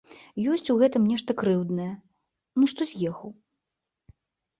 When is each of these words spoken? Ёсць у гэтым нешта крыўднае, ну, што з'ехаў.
Ёсць 0.51 0.69
у 0.73 0.75
гэтым 0.83 1.03
нешта 1.11 1.35
крыўднае, 1.41 1.89
ну, 2.61 2.71
што 2.73 2.81
з'ехаў. 2.93 3.29